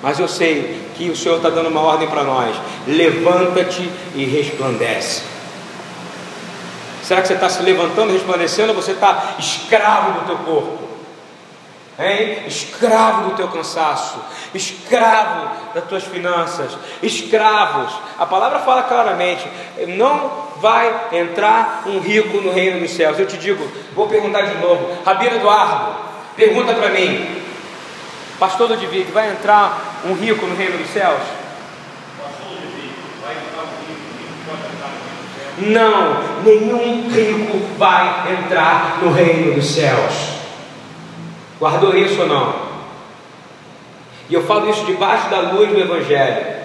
[0.00, 2.54] Mas eu sei que o Senhor está dando uma ordem para nós:
[2.86, 5.22] levanta-te e resplandece.
[7.02, 10.78] Será que você está se levantando, resplandecendo, ou você está escravo do teu corpo?
[12.00, 12.44] Hein?
[12.46, 14.18] Escravo do teu cansaço,
[14.54, 17.92] escravo das tuas finanças, escravos.
[18.18, 19.46] A palavra fala claramente:
[19.86, 23.18] não vai entrar um rico no reino dos céus?
[23.18, 24.96] Eu te digo, vou perguntar de novo.
[25.04, 25.94] Rabino Eduardo,
[26.34, 27.42] pergunta para mim.
[28.38, 31.20] Pastor Ludwig, vai entrar um rico no reino dos céus?
[32.18, 35.60] Pastor Ludwig, vai entrar um rico, pode entrar no reino dos céus?
[35.68, 40.39] Não, nenhum rico vai entrar no reino dos céus.
[41.60, 42.70] Guardou isso ou não?
[44.28, 46.60] E eu falo isso debaixo da luz do Evangelho.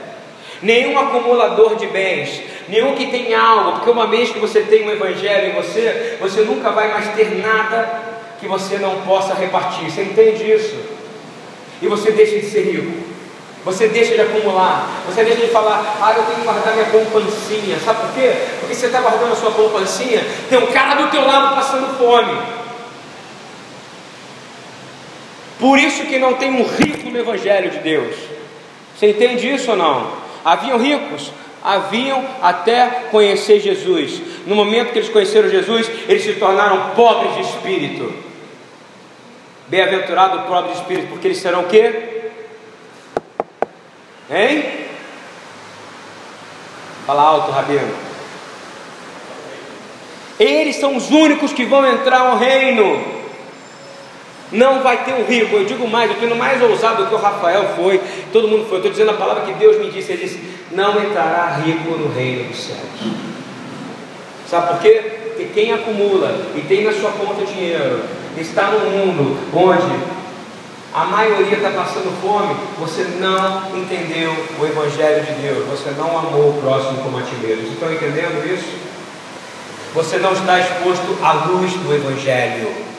[0.62, 4.92] Nenhum acumulador de bens nenhum que tem algo, porque uma vez que você tem um
[4.92, 8.04] evangelho em você, você nunca vai mais ter nada
[8.40, 9.90] que você não possa repartir.
[9.90, 10.76] Você entende isso?
[11.82, 13.06] E você deixa de ser rico.
[13.64, 17.80] Você deixa de acumular, você deixa de falar, ah, eu tenho que guardar minha poupancinha.
[17.84, 18.32] Sabe por quê?
[18.60, 22.38] Porque você está guardando a sua poupancinha, tem um cara do teu lado passando fome.
[25.60, 28.16] Por isso que não tem um rico no Evangelho de Deus.
[28.96, 30.12] Você entende isso ou não?
[30.44, 31.32] Haviam ricos,
[31.64, 34.22] haviam até conhecer Jesus.
[34.46, 38.14] No momento que eles conheceram Jesus, eles se tornaram pobres de espírito.
[39.68, 42.30] Bem-aventurado o pobre de espírito, porque eles serão o quê?
[44.30, 44.86] Hein?
[47.08, 47.96] Fala alto, Rabino.
[50.40, 53.15] Eles são os únicos que vão entrar no reino.
[54.52, 57.18] Não vai ter um rico, eu digo mais, eu estou mais ousado do que o
[57.18, 58.00] Rafael foi,
[58.32, 58.76] todo mundo foi.
[58.76, 60.12] Eu estou dizendo a palavra que Deus me disse.
[60.12, 60.40] Ele disse:
[60.72, 62.80] Não entrará rico no reino dos céus.
[64.48, 65.02] Sabe por quê?
[65.30, 68.02] Porque quem acumula e tem na sua conta dinheiro,
[68.38, 70.16] está no mundo onde
[70.94, 76.52] a maioria está passando fome, você não entendeu o Evangelho de Deus, você não amou
[76.52, 77.74] o próximo como a ti mesmo.
[77.74, 78.80] Estão entendendo isso?
[79.94, 82.95] Você não está exposto à luz do Evangelho.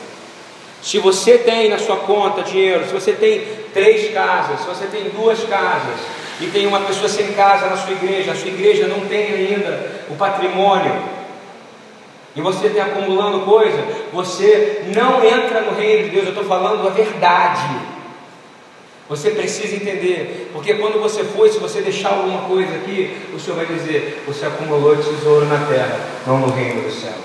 [0.81, 5.09] Se você tem na sua conta dinheiro, se você tem três casas, se você tem
[5.09, 5.99] duas casas,
[6.39, 10.03] e tem uma pessoa sem casa na sua igreja, a sua igreja não tem ainda
[10.09, 10.95] o patrimônio,
[12.37, 16.25] e você está acumulando coisa, você não entra no reino de Deus.
[16.25, 17.67] Eu estou falando a verdade.
[19.09, 23.55] Você precisa entender, porque quando você for, se você deixar alguma coisa aqui, o Senhor
[23.55, 27.15] vai dizer: Você acumulou tesouro na terra, não no reino dos céus.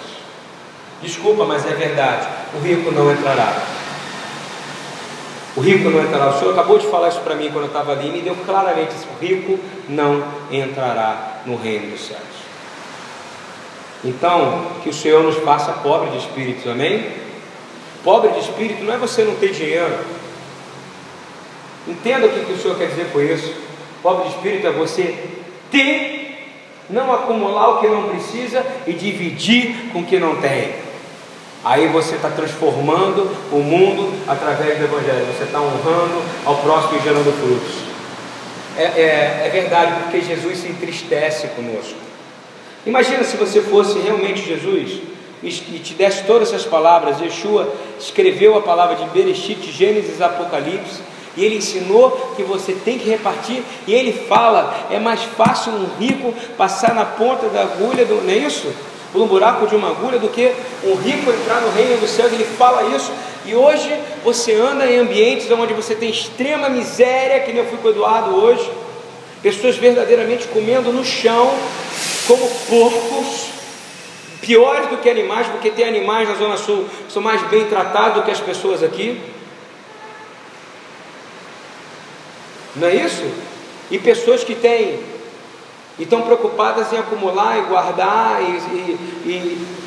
[1.02, 2.26] Desculpa, mas é verdade.
[2.54, 3.62] O rico não entrará.
[5.56, 6.30] O rico não entrará.
[6.30, 8.34] O Senhor acabou de falar isso para mim quando eu estava ali e me deu
[8.46, 12.20] claramente isso: o rico não entrará no reino dos céus.
[14.04, 17.06] Então, que o Senhor nos faça pobre de espírito, amém?
[18.02, 19.96] Pobre de espírito não é você não ter dinheiro.
[21.86, 23.54] Entenda o que o Senhor quer dizer com isso.
[24.02, 25.16] Pobre de espírito é você
[25.70, 26.50] ter,
[26.90, 30.82] não acumular o que não precisa e dividir com o que não tem.
[31.64, 37.03] Aí você está transformando o mundo através do Evangelho, você está honrando ao próximo e
[37.03, 37.92] gerando frutos.
[38.77, 41.94] É, é, é verdade, porque Jesus se entristece conosco.
[42.85, 45.03] Imagina se você fosse realmente Jesus
[45.42, 47.20] e te desse todas essas palavras.
[47.20, 51.01] Yeshua escreveu a palavra de Bereshit, Gênesis, Apocalipse,
[51.37, 53.62] e ele ensinou que você tem que repartir.
[53.87, 58.31] E ele fala: é mais fácil um rico passar na ponta da agulha, do, não
[58.31, 58.72] é isso?
[59.12, 60.53] Por um buraco de uma agulha, do que
[60.85, 62.33] um rico entrar no reino dos céus.
[62.33, 63.12] Ele fala isso.
[63.44, 63.92] E hoje
[64.25, 67.90] você anda em ambientes onde você tem extrema miséria, que nem eu fui com o
[67.90, 68.70] Eduardo hoje.
[69.42, 71.53] Pessoas verdadeiramente comendo no chão,
[72.27, 73.48] como porcos,
[74.40, 78.14] piores do que animais, porque tem animais na Zona Sul que são mais bem tratados
[78.14, 79.20] do que as pessoas aqui.
[82.77, 83.25] Não é isso?
[83.90, 85.01] E pessoas que têm
[86.02, 89.82] estão preocupadas em acumular e guardar e, e, e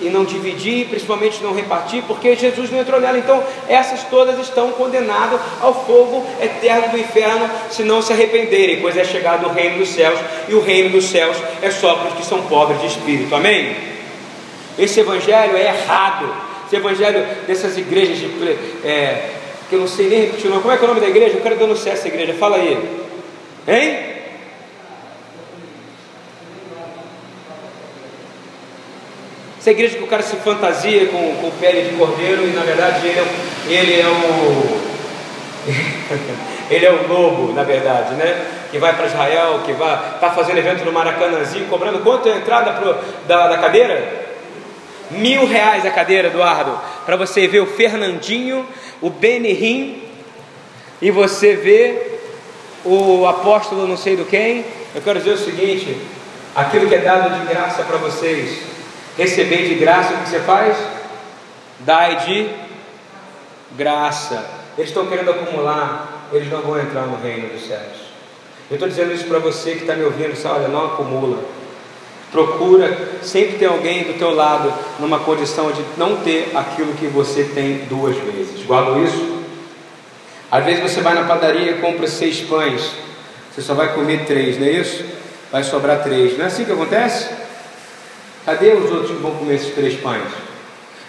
[0.00, 3.18] e não dividir, principalmente não repartir, porque Jesus não entrou nela.
[3.18, 8.96] Então, essas todas estão condenadas ao fogo eterno do inferno, se não se arrependerem, pois
[8.96, 10.18] é chegado o reino dos céus,
[10.48, 13.34] e o reino dos céus é só para os que são pobres de espírito.
[13.34, 13.76] Amém?
[14.78, 16.32] Esse evangelho é errado.
[16.66, 18.26] Esse evangelho dessas igrejas de,
[18.84, 19.30] é,
[19.68, 20.62] que eu não sei nem repetir o nome.
[20.62, 21.36] Como é que é o nome da igreja?
[21.36, 22.34] Eu quero denunciar essa igreja.
[22.34, 22.78] Fala aí.
[23.66, 24.17] Hein?
[29.68, 33.06] Essa igreja que o cara se fantasia com, com pele de cordeiro e na verdade
[33.06, 33.24] ele é,
[33.68, 34.80] ele é o.
[36.72, 38.46] ele é o lobo, na verdade, né?
[38.70, 42.36] Que vai para Israel, que vai tá fazendo evento no Maracanãzinho, cobrando quanto é a
[42.38, 44.26] entrada pro, da, da cadeira?
[45.10, 48.66] Mil reais a cadeira, Eduardo, para você ver o Fernandinho,
[49.02, 50.02] o Benihim
[51.02, 52.22] e você ver
[52.86, 54.64] o apóstolo não sei do quem.
[54.94, 55.94] Eu quero dizer o seguinte:
[56.56, 58.77] aquilo que é dado de graça para vocês,
[59.18, 60.76] receber de graça, o que você faz?
[61.80, 62.48] Dai de
[63.76, 64.48] graça.
[64.78, 68.08] Eles estão querendo acumular, eles não vão entrar no reino dos céus.
[68.70, 70.60] Eu estou dizendo isso para você que está me ouvindo, sabe?
[70.60, 71.42] Olha, não acumula.
[72.30, 77.42] Procura sempre ter alguém do teu lado numa condição de não ter aquilo que você
[77.42, 78.64] tem duas vezes.
[78.64, 79.38] Guarda isso?
[80.50, 82.92] Às vezes você vai na padaria e compra seis pães,
[83.50, 85.04] você só vai comer três, não é isso?
[85.50, 86.36] Vai sobrar três.
[86.36, 87.47] Não é assim que acontece?
[88.48, 90.24] Cadê os outros que vão comer esses três pães?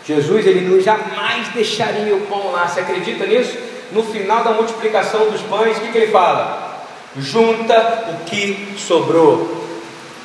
[0.06, 2.68] Jesus, ele não jamais deixaria o pão lá.
[2.68, 3.58] Você acredita nisso?
[3.94, 6.84] No final da multiplicação dos pães, o que, que ele fala?
[7.18, 9.66] Junta o que sobrou.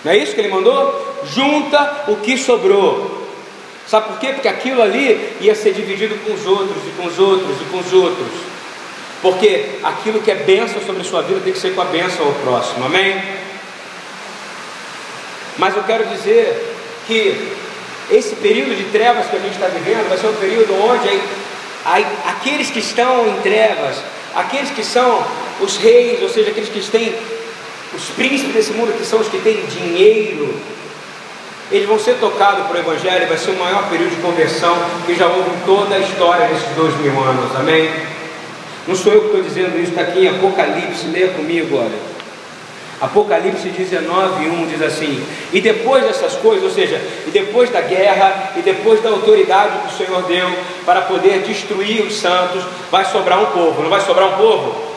[0.05, 1.23] Não é isso que ele mandou?
[1.33, 3.29] Junta o que sobrou.
[3.87, 4.33] Sabe por quê?
[4.33, 7.79] Porque aquilo ali ia ser dividido com os outros, e com os outros, e com
[7.79, 8.33] os outros.
[9.23, 12.27] Porque aquilo que é bênção sobre a sua vida tem que ser com a bênção
[12.27, 13.23] ao próximo, amém?
[15.57, 16.74] Mas eu quero dizer
[17.07, 17.53] que
[18.11, 21.09] esse período de trevas que a gente está vivendo vai ser um período onde
[22.27, 23.97] aqueles que estão em trevas,
[24.35, 25.25] aqueles que são
[25.61, 27.15] os reis, ou seja, aqueles que têm
[27.95, 30.59] Os príncipes desse mundo, que são os que têm dinheiro,
[31.71, 34.77] eles vão ser tocados por Evangelho, vai ser o maior período de conversão
[35.07, 37.89] que já houve em toda a história desses dois mil anos, amém?
[38.87, 42.14] Não sou eu que estou dizendo isso, está aqui em Apocalipse, leia comigo, olha.
[43.05, 48.53] Apocalipse 19, 1 diz assim: E depois dessas coisas, ou seja, e depois da guerra,
[48.57, 50.49] e depois da autoridade que o Senhor deu
[50.87, 54.94] para poder destruir os santos, vai sobrar um povo, não vai sobrar um povo?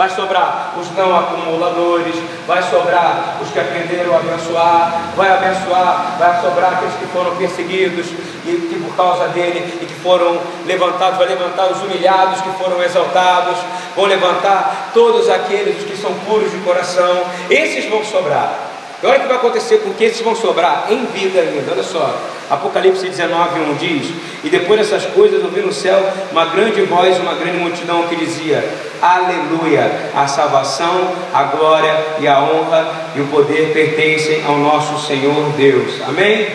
[0.00, 2.14] Vai sobrar os não acumuladores,
[2.46, 8.06] vai sobrar os que aprenderam a abençoar, vai abençoar, vai sobrar aqueles que foram perseguidos
[8.46, 12.82] e que por causa dele e que foram levantados, vai levantar os humilhados que foram
[12.82, 13.58] exaltados,
[13.94, 18.69] vão levantar todos aqueles que são puros de coração, esses vão sobrar.
[19.02, 21.72] Olha o que vai acontecer com esses vão sobrar em vida ainda.
[21.72, 22.14] Olha só,
[22.50, 24.12] Apocalipse 19, 1 diz:
[24.44, 25.98] E depois dessas coisas ouvi no céu
[26.30, 28.62] uma grande voz, uma grande multidão que dizia:
[29.00, 30.10] Aleluia!
[30.14, 35.94] A salvação, a glória e a honra e o poder pertencem ao nosso Senhor Deus.
[36.06, 36.46] Amém?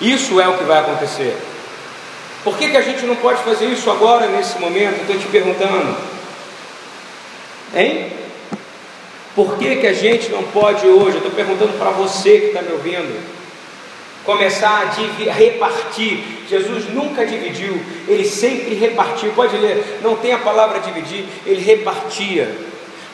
[0.00, 1.36] Isso é o que vai acontecer.
[2.42, 5.00] Por que, que a gente não pode fazer isso agora, nesse momento?
[5.00, 5.94] Estou te perguntando.
[7.74, 8.12] Hein?
[9.38, 12.60] Por que, que a gente não pode hoje, eu estou perguntando para você que está
[12.60, 13.24] me ouvindo,
[14.24, 16.24] começar a repartir?
[16.48, 19.30] Jesus nunca dividiu, ele sempre repartiu.
[19.34, 22.52] Pode ler, não tem a palavra dividir, ele repartia.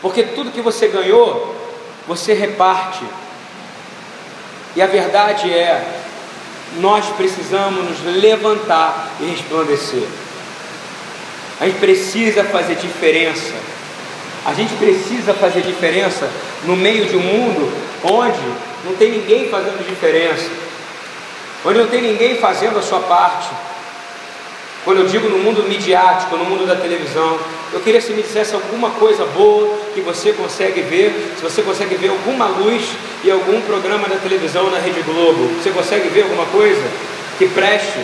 [0.01, 1.55] Porque tudo que você ganhou,
[2.09, 3.05] você reparte.
[4.75, 5.87] E a verdade é,
[6.79, 10.09] nós precisamos nos levantar e resplandecer.
[11.61, 13.74] A gente precisa fazer diferença.
[14.45, 16.29] A gente precisa fazer diferença
[16.65, 17.73] no meio de um mundo
[18.03, 18.41] onde
[18.85, 20.51] não tem ninguém fazendo diferença,
[21.65, 23.49] onde não tem ninguém fazendo a sua parte.
[24.85, 27.39] Quando eu digo no mundo midiático, no mundo da televisão,
[27.73, 31.63] eu queria que você me dissesse alguma coisa boa que você consegue ver, se você
[31.63, 32.85] consegue ver alguma luz
[33.25, 35.55] e algum programa da televisão na Rede Globo.
[35.55, 36.83] Você consegue ver alguma coisa
[37.39, 37.99] que preste?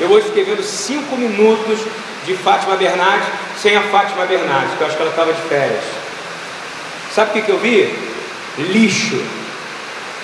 [0.00, 1.78] Eu hoje fiquei vendo cinco minutos
[2.24, 3.28] de Fátima Bernardes
[3.60, 5.84] sem a Fátima Bernardes, que eu acho que ela estava de férias.
[7.14, 7.94] Sabe o que, que eu vi?
[8.58, 9.22] Lixo.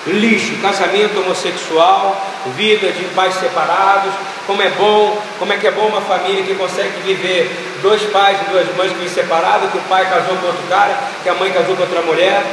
[0.07, 4.13] Lixo, casamento homossexual, vida de pais separados,
[4.47, 7.51] como é bom, como é que é bom uma família que consegue viver
[7.81, 10.97] dois pais e duas mães que vivem separados, que o pai casou com outro cara,
[11.21, 12.43] que a mãe casou com outra mulher.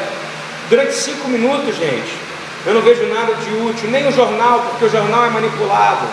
[0.68, 2.12] Durante cinco minutos, gente,
[2.66, 6.06] eu não vejo nada de útil, nem o jornal, porque o jornal é manipulado.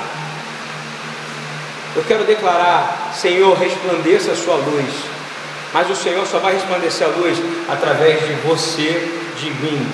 [1.95, 4.89] Eu quero declarar, Senhor, resplandeça a sua luz.
[5.73, 7.37] Mas o Senhor só vai resplandecer a luz
[7.69, 9.87] através de você, de mim.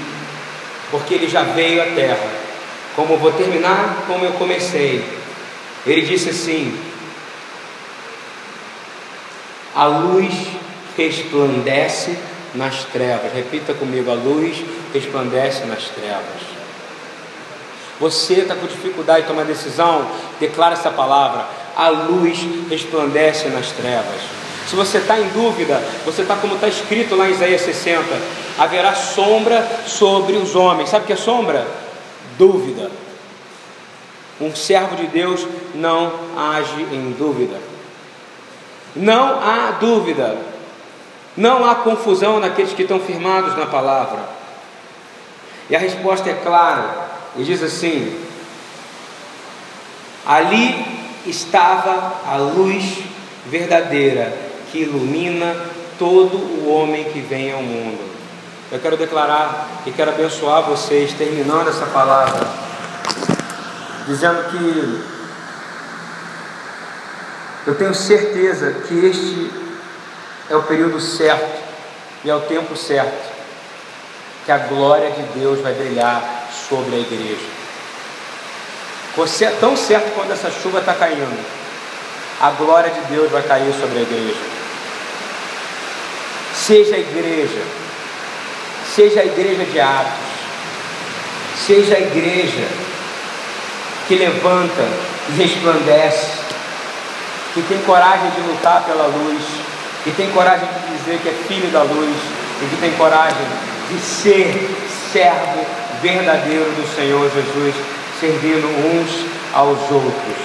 [0.91, 2.27] Porque ele já veio à terra.
[2.95, 5.03] Como vou terminar, como eu comecei.
[5.85, 6.77] Ele disse assim:
[9.75, 10.33] A luz
[10.97, 12.17] resplandece
[12.53, 13.31] nas trevas.
[13.33, 14.57] Repita comigo: a luz
[14.93, 16.59] resplandece nas trevas.
[17.99, 20.09] Você está com dificuldade de tomar decisão?
[20.39, 21.45] Declara essa palavra
[21.79, 24.19] a luz resplandece nas trevas.
[24.67, 28.03] Se você está em dúvida, você está como está escrito lá em Isaías 60:
[28.57, 30.89] haverá sombra sobre os homens.
[30.89, 31.65] Sabe o que é sombra?
[32.37, 32.91] Dúvida.
[34.41, 37.57] Um servo de Deus não age em dúvida.
[38.93, 40.37] Não há dúvida.
[41.37, 44.19] Não há confusão naqueles que estão firmados na palavra.
[45.69, 47.07] E a resposta é clara.
[47.37, 48.21] E diz assim:
[50.25, 53.03] Ali estava a luz
[53.45, 54.31] verdadeira
[54.71, 55.55] que ilumina
[55.97, 58.09] todo o homem que vem ao mundo.
[58.71, 62.47] Eu quero declarar e quero abençoar vocês, terminando essa palavra,
[64.07, 65.03] dizendo que
[67.67, 69.51] eu tenho certeza que este
[70.49, 71.59] é o período certo
[72.23, 73.29] e é o tempo certo
[74.45, 77.58] que a glória de Deus vai brilhar sobre a igreja.
[79.15, 81.45] Você é tão certo quando essa chuva está caindo.
[82.41, 84.59] A glória de Deus vai cair sobre a igreja.
[86.55, 87.61] Seja a igreja,
[88.95, 90.29] seja a igreja de Atos,
[91.65, 92.67] seja a igreja
[94.07, 94.87] que levanta
[95.29, 96.27] e resplandece,
[97.53, 99.43] que tem coragem de lutar pela luz,
[100.03, 102.15] que tem coragem de dizer que é filho da luz
[102.61, 103.47] e que tem coragem
[103.89, 104.53] de ser
[105.11, 105.65] servo
[106.01, 107.75] verdadeiro do Senhor Jesus
[108.19, 110.37] servindo uns aos outros.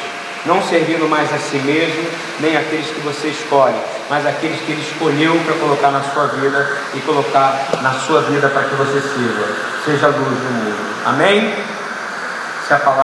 [0.47, 2.05] Não servindo mais a si mesmo,
[2.41, 3.77] nem aqueles que você escolhe,
[4.11, 8.49] mas aqueles que ele escolheu para colocar na sua vida e colocar na sua vida
[8.49, 9.47] para que você sirva.
[9.85, 10.95] Seja luz do mundo.
[11.07, 11.55] Amém?
[12.69, 12.93] Se a palavra